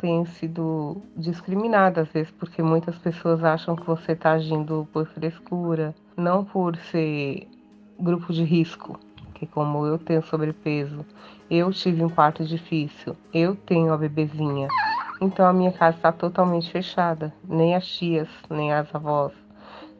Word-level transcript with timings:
tenho 0.00 0.26
sido 0.26 0.96
discriminada 1.16 2.00
às 2.00 2.08
vezes, 2.08 2.32
porque 2.32 2.62
muitas 2.62 2.96
pessoas 2.96 3.44
acham 3.44 3.76
que 3.76 3.86
você 3.86 4.12
está 4.12 4.32
agindo 4.32 4.88
por 4.92 5.06
frescura, 5.06 5.94
não 6.16 6.44
por 6.44 6.76
ser 6.76 7.46
grupo 7.98 8.32
de 8.32 8.42
risco, 8.42 8.98
que 9.34 9.46
como 9.46 9.86
eu 9.86 9.98
tenho 9.98 10.22
sobrepeso, 10.22 11.04
eu 11.50 11.70
tive 11.70 12.02
um 12.02 12.08
parto 12.08 12.44
difícil, 12.44 13.14
eu 13.32 13.54
tenho 13.54 13.92
a 13.92 13.98
bebezinha, 13.98 14.68
então 15.20 15.46
a 15.46 15.52
minha 15.52 15.72
casa 15.72 15.98
está 15.98 16.10
totalmente 16.10 16.70
fechada, 16.70 17.32
nem 17.46 17.74
as 17.74 17.86
tias, 17.86 18.28
nem 18.48 18.72
as 18.72 18.92
avós, 18.94 19.32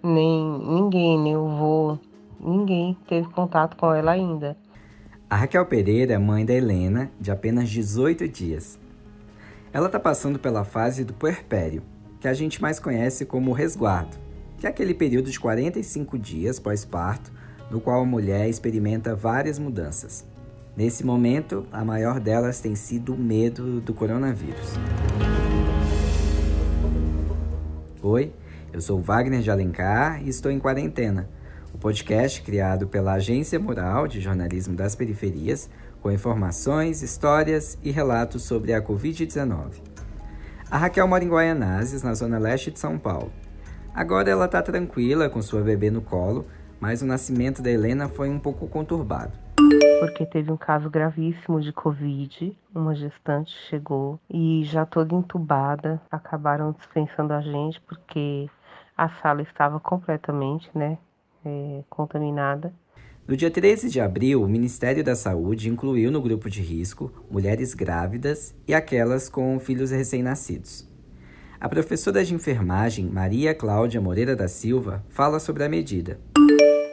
nem 0.02 0.58
ninguém, 0.66 1.18
nem 1.18 1.36
o 1.36 1.46
vô, 1.46 1.98
ninguém 2.40 2.96
teve 3.06 3.28
contato 3.28 3.76
com 3.76 3.92
ela 3.92 4.12
ainda. 4.12 4.56
A 5.28 5.36
Raquel 5.36 5.66
Pereira 5.66 6.14
é 6.14 6.18
mãe 6.18 6.44
da 6.44 6.54
Helena, 6.54 7.10
de 7.20 7.30
apenas 7.30 7.68
18 7.68 8.26
dias. 8.26 8.79
Ela 9.72 9.86
está 9.86 10.00
passando 10.00 10.36
pela 10.36 10.64
fase 10.64 11.04
do 11.04 11.14
puerpério, 11.14 11.84
que 12.18 12.26
a 12.26 12.34
gente 12.34 12.60
mais 12.60 12.80
conhece 12.80 13.24
como 13.24 13.52
resguardo, 13.52 14.16
que 14.58 14.66
é 14.66 14.70
aquele 14.70 14.92
período 14.92 15.30
de 15.30 15.38
45 15.38 16.18
dias 16.18 16.58
pós-parto, 16.58 17.30
no 17.70 17.80
qual 17.80 18.02
a 18.02 18.04
mulher 18.04 18.48
experimenta 18.48 19.14
várias 19.14 19.60
mudanças. 19.60 20.26
Nesse 20.76 21.06
momento, 21.06 21.68
a 21.70 21.84
maior 21.84 22.18
delas 22.18 22.58
tem 22.58 22.74
sido 22.74 23.14
o 23.14 23.18
medo 23.18 23.80
do 23.80 23.94
coronavírus. 23.94 24.74
Oi, 28.02 28.32
eu 28.72 28.80
sou 28.80 29.00
Wagner 29.00 29.40
de 29.40 29.52
Alencar 29.52 30.20
e 30.20 30.28
estou 30.28 30.50
em 30.50 30.58
quarentena. 30.58 31.28
O 31.72 31.78
podcast 31.78 32.42
criado 32.42 32.88
pela 32.88 33.12
Agência 33.12 33.60
Mural 33.60 34.08
de 34.08 34.20
Jornalismo 34.20 34.74
das 34.74 34.96
Periferias, 34.96 35.70
com 36.00 36.10
informações, 36.10 37.02
histórias 37.02 37.78
e 37.82 37.90
relatos 37.90 38.42
sobre 38.42 38.72
a 38.72 38.82
Covid-19. 38.82 39.80
A 40.70 40.78
Raquel 40.78 41.06
mora 41.08 41.24
em 41.24 41.28
Guaianazes, 41.28 42.02
na 42.02 42.14
zona 42.14 42.38
leste 42.38 42.70
de 42.70 42.78
São 42.78 42.98
Paulo. 42.98 43.32
Agora 43.94 44.30
ela 44.30 44.44
está 44.44 44.62
tranquila 44.62 45.28
com 45.28 45.42
sua 45.42 45.62
bebê 45.62 45.90
no 45.90 46.00
colo, 46.00 46.46
mas 46.80 47.02
o 47.02 47.06
nascimento 47.06 47.60
da 47.60 47.70
Helena 47.70 48.08
foi 48.08 48.30
um 48.30 48.38
pouco 48.38 48.68
conturbado. 48.68 49.32
Porque 49.98 50.24
teve 50.24 50.50
um 50.50 50.56
caso 50.56 50.88
gravíssimo 50.88 51.60
de 51.60 51.72
Covid, 51.72 52.56
uma 52.74 52.94
gestante 52.94 53.52
chegou 53.68 54.18
e 54.30 54.62
já 54.64 54.86
toda 54.86 55.14
entubada, 55.14 56.00
acabaram 56.10 56.72
dispensando 56.72 57.34
a 57.34 57.40
gente 57.40 57.80
porque 57.82 58.48
a 58.96 59.08
sala 59.20 59.42
estava 59.42 59.78
completamente, 59.78 60.70
né, 60.74 60.96
é, 61.44 61.82
contaminada. 61.90 62.72
No 63.30 63.36
dia 63.36 63.48
13 63.48 63.88
de 63.88 64.00
abril, 64.00 64.42
o 64.42 64.48
Ministério 64.48 65.04
da 65.04 65.14
Saúde 65.14 65.68
incluiu 65.68 66.10
no 66.10 66.20
grupo 66.20 66.50
de 66.50 66.60
risco 66.60 67.12
mulheres 67.30 67.74
grávidas 67.74 68.52
e 68.66 68.74
aquelas 68.74 69.28
com 69.28 69.56
filhos 69.60 69.92
recém-nascidos. 69.92 70.84
A 71.60 71.68
professora 71.68 72.24
de 72.24 72.34
enfermagem 72.34 73.06
Maria 73.06 73.54
Cláudia 73.54 74.00
Moreira 74.00 74.34
da 74.34 74.48
Silva 74.48 75.04
fala 75.10 75.38
sobre 75.38 75.62
a 75.62 75.68
medida. 75.68 76.18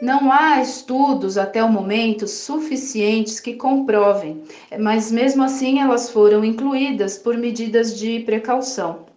Não 0.00 0.30
há 0.30 0.62
estudos 0.62 1.36
até 1.36 1.60
o 1.60 1.72
momento 1.72 2.28
suficientes 2.28 3.40
que 3.40 3.54
comprovem, 3.54 4.40
mas 4.78 5.10
mesmo 5.10 5.42
assim 5.42 5.80
elas 5.80 6.08
foram 6.08 6.44
incluídas 6.44 7.18
por 7.18 7.36
medidas 7.36 7.98
de 7.98 8.20
precaução. 8.20 9.07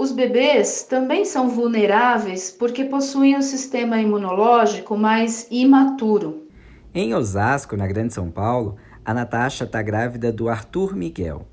Os 0.00 0.12
bebês 0.12 0.82
também 0.84 1.26
são 1.26 1.50
vulneráveis 1.50 2.50
porque 2.50 2.86
possuem 2.86 3.36
um 3.36 3.42
sistema 3.42 4.00
imunológico 4.00 4.96
mais 4.96 5.46
imaturo. 5.50 6.46
Em 6.94 7.14
Osasco, 7.14 7.76
na 7.76 7.86
Grande 7.86 8.14
São 8.14 8.30
Paulo, 8.30 8.78
a 9.04 9.12
Natasha 9.12 9.64
está 9.64 9.82
grávida 9.82 10.32
do 10.32 10.48
Arthur 10.48 10.96
Miguel. 10.96 11.46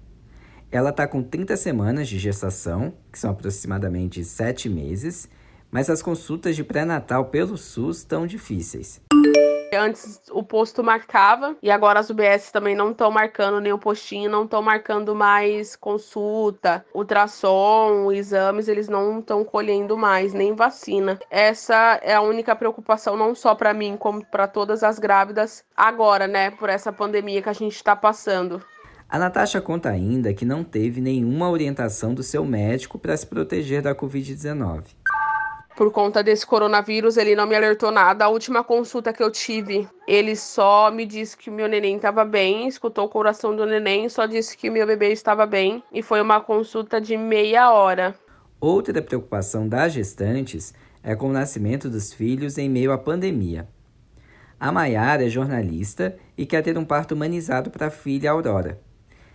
Ela 0.72 0.92
está 0.92 1.06
com 1.06 1.22
30 1.22 1.58
semanas 1.58 2.08
de 2.08 2.18
gestação, 2.18 2.94
que 3.12 3.20
são 3.20 3.32
aproximadamente 3.32 4.24
7 4.24 4.70
meses, 4.70 5.28
mas 5.70 5.90
as 5.90 6.02
consultas 6.02 6.56
de 6.56 6.64
pré-natal 6.64 7.26
pelo 7.26 7.58
SUS 7.58 7.98
estão 7.98 8.26
difíceis. 8.26 9.02
Antes 9.74 10.22
o 10.32 10.44
posto 10.44 10.84
marcava 10.84 11.56
e 11.62 11.70
agora 11.70 12.00
as 12.00 12.10
UBS 12.10 12.52
também 12.52 12.76
não 12.76 12.92
estão 12.92 13.12
marcando 13.12 13.60
nem 13.60 13.74
o 13.74 13.78
postinho, 13.78 14.30
não 14.30 14.46
estão 14.46 14.62
marcando 14.62 15.14
mais 15.14 15.76
consulta, 15.76 16.86
ultrassom, 16.94 18.12
exames, 18.12 18.68
eles 18.68 18.88
não 18.88 19.20
estão 19.20 19.44
colhendo 19.44 19.98
mais, 19.98 20.34
nem 20.34 20.56
vacina. 20.56 21.20
Essa 21.30 22.00
é 22.02 22.14
a 22.14 22.22
única 22.22 22.56
preocupação, 22.56 23.18
não 23.18 23.36
só 23.36 23.54
para 23.56 23.74
mim, 23.74 23.98
como 23.98 24.26
para 24.26 24.48
todas 24.48 24.84
as 24.84 25.00
grávidas 25.00 25.64
agora, 25.76 26.28
né, 26.28 26.52
por 26.52 26.70
essa 26.70 26.92
pandemia 26.92 27.42
que 27.42 27.50
a 27.50 27.54
gente 27.54 27.76
está 27.76 27.96
passando. 27.96 28.62
A 29.10 29.18
Natasha 29.18 29.62
conta 29.62 29.90
ainda 29.90 30.34
que 30.34 30.44
não 30.44 30.64
teve 30.64 31.00
nenhuma 31.00 31.50
orientação 31.50 32.14
do 32.14 32.22
seu 32.24 32.44
médico 32.44 33.00
para 33.00 33.16
se 33.16 33.26
proteger 33.26 33.82
da 33.82 33.96
Covid-19 33.96 34.84
por 35.78 35.92
conta 35.92 36.24
desse 36.24 36.44
coronavírus, 36.44 37.18
ele 37.18 37.36
não 37.36 37.46
me 37.46 37.56
alertou 37.56 37.92
nada. 37.92 38.26
A 38.26 38.30
última 38.30 38.64
consulta 38.64 39.14
que 39.14 39.22
eu 39.22 39.30
tive, 39.30 39.88
ele 40.08 40.36
só 40.36 40.90
me 40.90 41.06
disse 41.06 41.38
que 41.38 41.52
o 41.52 41.54
meu 41.54 41.68
neném 41.68 41.98
estava 41.98 42.26
bem, 42.26 42.68
escutou 42.68 43.06
o 43.06 43.10
coração 43.10 43.56
do 43.56 43.64
neném, 43.64 44.10
só 44.10 44.26
disse 44.26 44.58
que 44.58 44.72
o 44.72 44.74
meu 44.74 44.88
bebê 44.88 45.12
estava 45.12 45.46
bem 45.46 45.84
e 45.94 46.02
foi 46.02 46.20
uma 46.20 46.42
consulta 46.42 47.00
de 47.00 47.16
meia 47.16 47.72
hora. 47.72 48.16
Outra 48.60 49.04
preocupação 49.04 49.70
das 49.70 49.94
gestantes 49.94 50.74
é 51.04 51.16
com 51.16 51.30
o 51.30 51.32
nascimento 51.32 51.92
dos 51.92 52.12
filhos 52.12 52.58
em 52.58 52.68
meio 52.68 52.92
à 52.92 52.98
pandemia. 52.98 53.68
A 54.60 54.72
Maiara 54.72 55.28
é 55.28 55.30
jornalista 55.30 56.18
e 56.36 56.48
quer 56.48 56.64
ter 56.64 56.76
um 56.76 56.86
parto 56.86 57.14
humanizado 57.14 57.70
para 57.70 57.86
a 57.86 57.92
filha 57.92 58.32
Aurora. 58.32 58.82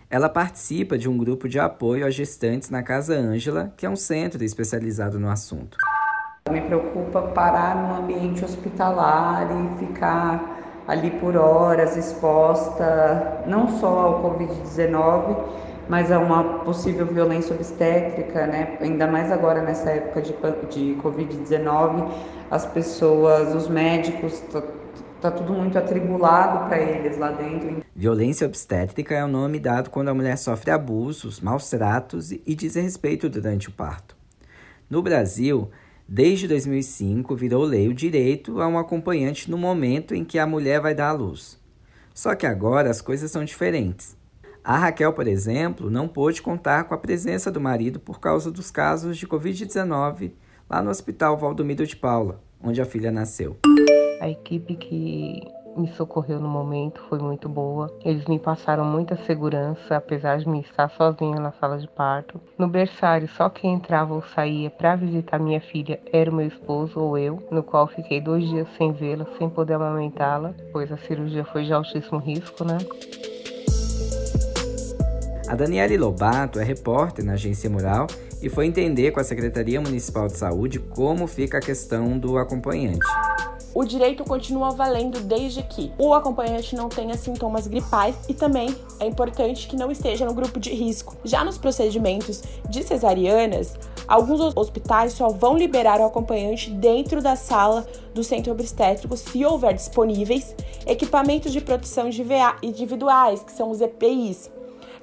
Ela 0.09 0.27
participa 0.27 0.97
de 0.97 1.07
um 1.07 1.17
grupo 1.17 1.47
de 1.47 1.57
apoio 1.57 2.05
a 2.05 2.09
gestantes 2.09 2.69
na 2.69 2.83
Casa 2.83 3.15
Ângela, 3.15 3.73
que 3.77 3.85
é 3.85 3.89
um 3.89 3.95
centro 3.95 4.43
especializado 4.43 5.17
no 5.17 5.29
assunto. 5.29 5.77
Me 6.51 6.59
preocupa 6.59 7.21
parar 7.21 7.75
no 7.75 8.03
ambiente 8.03 8.43
hospitalar 8.43 9.47
e 9.49 9.85
ficar 9.85 10.83
ali 10.85 11.09
por 11.11 11.37
horas 11.37 11.95
exposta 11.95 13.43
não 13.47 13.79
só 13.79 13.87
ao 13.87 14.23
Covid-19, 14.23 15.37
mas 15.87 16.11
a 16.11 16.19
uma 16.19 16.59
possível 16.65 17.05
violência 17.05 17.55
obstétrica, 17.55 18.45
né? 18.45 18.77
Ainda 18.81 19.07
mais 19.07 19.31
agora 19.31 19.61
nessa 19.61 19.89
época 19.89 20.21
de, 20.21 20.33
de 20.69 21.01
Covid-19, 21.01 22.11
as 22.51 22.65
pessoas, 22.65 23.55
os 23.55 23.69
médicos, 23.69 24.41
tá, 24.51 24.61
tá 25.21 25.31
tudo 25.31 25.53
muito 25.53 25.77
atribulado 25.77 26.67
para 26.67 26.77
eles 26.77 27.17
lá 27.17 27.31
dentro. 27.31 27.83
Violência 27.95 28.45
obstétrica 28.45 29.15
é 29.15 29.23
o 29.23 29.29
nome 29.29 29.59
dado 29.59 29.89
quando 29.89 30.09
a 30.09 30.13
mulher 30.13 30.37
sofre 30.37 30.71
abusos, 30.71 31.39
maus 31.39 31.69
tratos 31.69 32.33
e 32.33 32.53
desrespeito 32.53 33.29
durante 33.29 33.69
o 33.69 33.71
parto. 33.71 34.13
No 34.89 35.01
Brasil, 35.01 35.71
Desde 36.07 36.47
2005, 36.47 37.35
virou 37.35 37.63
lei 37.63 37.87
o 37.87 37.93
direito 37.93 38.61
a 38.61 38.67
um 38.67 38.77
acompanhante 38.77 39.49
no 39.49 39.57
momento 39.57 40.13
em 40.13 40.25
que 40.25 40.37
a 40.37 40.45
mulher 40.45 40.81
vai 40.81 40.93
dar 40.93 41.09
à 41.09 41.13
luz. 41.13 41.59
Só 42.13 42.35
que 42.35 42.45
agora 42.45 42.89
as 42.89 43.01
coisas 43.01 43.31
são 43.31 43.43
diferentes. 43.43 44.15
A 44.63 44.77
Raquel, 44.77 45.13
por 45.13 45.27
exemplo, 45.27 45.89
não 45.89 46.07
pôde 46.07 46.41
contar 46.41 46.83
com 46.85 46.93
a 46.93 46.97
presença 46.97 47.51
do 47.51 47.59
marido 47.59 47.99
por 47.99 48.19
causa 48.19 48.51
dos 48.51 48.69
casos 48.69 49.17
de 49.17 49.27
Covid-19 49.27 50.31
lá 50.69 50.81
no 50.81 50.89
Hospital 50.89 51.37
Valdomiro 51.37 51.85
de 51.85 51.95
Paula, 51.95 52.41
onde 52.61 52.81
a 52.81 52.85
filha 52.85 53.11
nasceu. 53.11 53.57
A 54.21 54.29
equipe 54.29 54.75
que 54.75 55.41
me 55.77 55.87
socorreu 55.93 56.39
no 56.39 56.47
momento, 56.47 57.01
foi 57.09 57.19
muito 57.19 57.49
boa. 57.49 57.91
Eles 58.03 58.25
me 58.25 58.39
passaram 58.39 58.85
muita 58.85 59.15
segurança, 59.15 59.95
apesar 59.95 60.37
de 60.37 60.47
me 60.47 60.61
estar 60.61 60.89
sozinha 60.89 61.39
na 61.39 61.51
sala 61.53 61.77
de 61.77 61.87
parto. 61.87 62.39
No 62.57 62.67
berçário, 62.67 63.27
só 63.27 63.49
quem 63.49 63.73
entrava 63.73 64.13
ou 64.13 64.21
saía 64.21 64.69
para 64.69 64.95
visitar 64.95 65.39
minha 65.39 65.61
filha 65.61 65.99
era 66.11 66.29
o 66.29 66.33
meu 66.33 66.47
esposo 66.47 66.99
ou 66.99 67.17
eu, 67.17 67.41
no 67.51 67.63
qual 67.63 67.87
fiquei 67.87 68.21
dois 68.21 68.47
dias 68.47 68.67
sem 68.77 68.91
vê-la, 68.91 69.25
sem 69.37 69.49
poder 69.49 69.73
amamentá-la, 69.73 70.53
pois 70.71 70.91
a 70.91 70.97
cirurgia 70.97 71.43
foi 71.45 71.65
de 71.65 71.73
altíssimo 71.73 72.19
risco, 72.19 72.63
né? 72.63 72.77
A 75.47 75.55
Daniele 75.55 75.97
Lobato 75.97 76.59
é 76.59 76.63
repórter 76.63 77.23
na 77.23 77.33
agência 77.33 77.69
Mural 77.69 78.07
e 78.41 78.49
foi 78.49 78.65
entender 78.65 79.11
com 79.11 79.19
a 79.19 79.23
Secretaria 79.23 79.79
Municipal 79.79 80.27
de 80.27 80.33
Saúde 80.33 80.79
como 80.79 81.27
fica 81.27 81.59
a 81.59 81.61
questão 81.61 82.17
do 82.17 82.37
acompanhante 82.37 83.05
o 83.73 83.83
direito 83.83 84.23
continua 84.23 84.71
valendo 84.71 85.19
desde 85.21 85.63
que 85.63 85.91
o 85.97 86.13
acompanhante 86.13 86.75
não 86.75 86.89
tenha 86.89 87.15
sintomas 87.15 87.67
gripais 87.67 88.15
e 88.29 88.33
também 88.33 88.75
é 88.99 89.05
importante 89.05 89.67
que 89.67 89.75
não 89.75 89.91
esteja 89.91 90.25
no 90.25 90.33
grupo 90.33 90.59
de 90.59 90.71
risco. 90.71 91.15
Já 91.23 91.43
nos 91.43 91.57
procedimentos 91.57 92.43
de 92.69 92.83
cesarianas, 92.83 93.73
alguns 94.07 94.55
hospitais 94.55 95.13
só 95.13 95.29
vão 95.29 95.57
liberar 95.57 95.99
o 95.99 96.05
acompanhante 96.05 96.69
dentro 96.69 97.21
da 97.21 97.35
sala 97.35 97.87
do 98.13 98.23
centro 98.23 98.51
obstétrico 98.51 99.17
se 99.17 99.43
houver 99.43 99.73
disponíveis 99.73 100.55
equipamentos 100.85 101.51
de 101.51 101.61
proteção 101.61 102.09
individuais, 102.61 103.43
que 103.43 103.51
são 103.51 103.71
os 103.71 103.81
EPIs. 103.81 104.51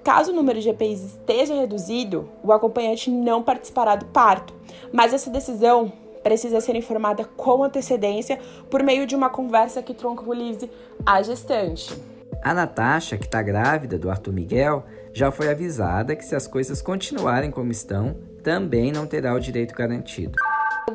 Caso 0.03 0.33
o 0.33 0.35
número 0.35 0.61
de 0.61 0.69
EPIs 0.71 1.03
esteja 1.03 1.55
reduzido, 1.55 2.29
o 2.43 2.53
acompanhante 2.53 3.11
não 3.11 3.43
participará 3.43 3.97
do 3.97 4.07
parto, 4.07 4.55
mas 4.93 5.13
essa 5.13 5.29
decisão 5.29 5.93
precisa 6.23 6.61
ser 6.61 6.77
informada 6.77 7.25
com 7.25 7.65
antecedência 7.65 8.39
por 8.69 8.83
meio 8.83 9.07
de 9.07 9.15
uma 9.15 9.31
conversa 9.31 9.83
que 9.83 9.95
tranquilize 9.95 10.71
a 11.05 11.23
gestante. 11.23 11.95
A 12.43 12.55
Natasha, 12.55 13.19
que 13.19 13.27
está 13.27 13.43
grávida 13.43 13.99
do 13.99 14.11
Arthur 14.11 14.33
Miguel, 14.33 14.85
já 15.13 15.31
foi 15.31 15.51
avisada 15.51 16.17
que 16.17 16.25
se 16.25 16.35
as 16.35 16.47
coisas 16.47 16.81
continuarem 16.81 17.51
como 17.51 17.71
estão, 17.71 18.17
também 18.43 18.91
não 18.93 19.07
terá 19.07 19.35
o 19.35 19.41
direito 19.41 19.75
garantido. 19.75 20.39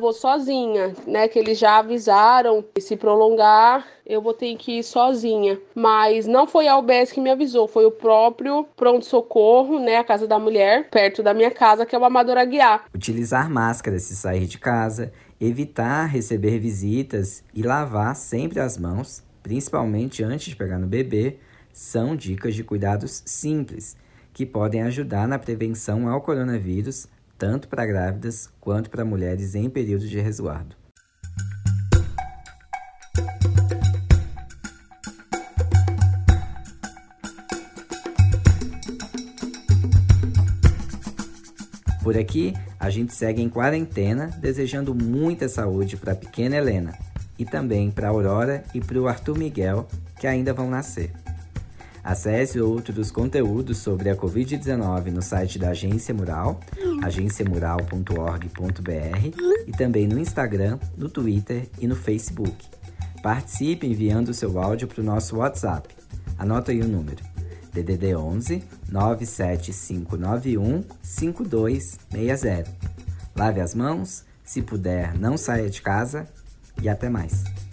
Vou 0.05 0.13
sozinha, 0.13 0.93
né? 1.07 1.27
Que 1.27 1.39
eles 1.39 1.57
já 1.57 1.79
avisaram 1.79 2.63
que 2.75 2.79
se 2.79 2.95
prolongar, 2.95 3.87
eu 4.05 4.21
vou 4.21 4.35
ter 4.35 4.55
que 4.55 4.77
ir 4.77 4.83
sozinha. 4.83 5.59
Mas 5.73 6.27
não 6.27 6.45
foi 6.45 6.67
a 6.67 6.77
UBS 6.77 7.11
que 7.11 7.19
me 7.19 7.31
avisou, 7.31 7.67
foi 7.67 7.87
o 7.87 7.91
próprio 7.91 8.67
pronto-socorro, 8.75 9.79
né? 9.79 9.97
A 9.97 10.03
Casa 10.03 10.27
da 10.27 10.37
Mulher, 10.37 10.91
perto 10.91 11.23
da 11.23 11.33
minha 11.33 11.49
casa, 11.49 11.87
que 11.87 11.95
é 11.95 11.97
o 11.97 12.05
Amador 12.05 12.37
Aguiar. 12.37 12.85
Utilizar 12.93 13.49
máscara 13.49 13.97
se 13.97 14.15
sair 14.15 14.45
de 14.45 14.59
casa, 14.59 15.11
evitar 15.41 16.05
receber 16.05 16.59
visitas 16.59 17.43
e 17.51 17.63
lavar 17.63 18.15
sempre 18.15 18.59
as 18.59 18.77
mãos, 18.77 19.23
principalmente 19.41 20.23
antes 20.23 20.49
de 20.49 20.55
pegar 20.55 20.77
no 20.77 20.85
bebê, 20.85 21.39
são 21.73 22.15
dicas 22.15 22.53
de 22.53 22.63
cuidados 22.63 23.23
simples 23.25 23.97
que 24.31 24.45
podem 24.45 24.83
ajudar 24.83 25.27
na 25.27 25.39
prevenção 25.39 26.07
ao 26.07 26.21
coronavírus, 26.21 27.07
tanto 27.37 27.67
para 27.67 27.85
grávidas 27.85 28.49
quanto 28.59 28.89
para 28.89 29.05
mulheres 29.05 29.55
em 29.55 29.69
período 29.69 30.07
de 30.07 30.19
resguardo. 30.19 30.75
Por 42.05 42.15
aqui, 42.15 42.53
a 42.79 42.91
gente 42.91 43.15
segue 43.15 43.41
em 43.41 43.49
quarentena, 43.49 44.27
desejando 44.39 44.93
muita 44.93 45.49
saúde 45.49 45.97
para 45.97 46.13
a 46.13 46.15
pequena 46.15 46.55
Helena 46.55 46.93
e 47.37 47.43
também 47.43 47.89
para 47.89 48.09
Aurora 48.09 48.63
e 48.75 48.79
para 48.79 48.99
o 48.99 49.07
Arthur 49.07 49.37
Miguel, 49.37 49.87
que 50.19 50.27
ainda 50.27 50.53
vão 50.53 50.69
nascer. 50.69 51.11
Acesse 52.05 52.61
outros 52.61 53.09
conteúdos 53.09 53.79
sobre 53.79 54.11
a 54.11 54.15
Covid-19 54.15 55.07
no 55.07 55.23
site 55.23 55.57
da 55.57 55.69
Agência 55.69 56.13
Mural, 56.13 56.59
agenciamural.org.br 57.01 59.65
e 59.65 59.71
também 59.71 60.07
no 60.07 60.19
Instagram, 60.19 60.77
no 60.95 61.09
Twitter 61.09 61.67
e 61.79 61.87
no 61.87 61.95
Facebook. 61.95 62.67
Participe 63.23 63.87
enviando 63.87 64.35
seu 64.35 64.59
áudio 64.59 64.87
para 64.87 65.01
o 65.01 65.03
nosso 65.03 65.37
WhatsApp. 65.37 65.89
Anota 66.37 66.71
aí 66.71 66.79
o 66.79 66.87
número: 66.87 67.23
DDD 67.73 68.15
11 68.15 68.63
97591 68.87 70.83
5260. 71.01 72.71
Lave 73.35 73.61
as 73.61 73.73
mãos, 73.73 74.23
se 74.43 74.61
puder, 74.61 75.17
não 75.17 75.37
saia 75.37 75.71
de 75.71 75.81
casa 75.81 76.27
e 76.79 76.87
até 76.87 77.09
mais. 77.09 77.64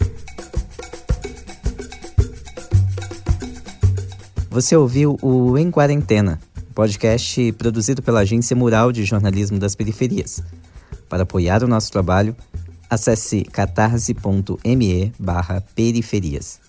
Você 4.53 4.75
ouviu 4.75 5.17
o 5.19 5.57
Em 5.57 5.71
Quarentena, 5.71 6.39
podcast 6.75 7.51
produzido 7.53 8.03
pela 8.03 8.19
Agência 8.19 8.55
Mural 8.55 8.91
de 8.91 9.03
Jornalismo 9.03 9.57
das 9.57 9.73
Periferias. 9.73 10.43
Para 11.09 11.23
apoiar 11.23 11.63
o 11.63 11.67
nosso 11.67 11.91
trabalho, 11.91 12.35
acesse 12.87 13.45
catarse.me 13.45 15.11
periferias. 15.75 16.59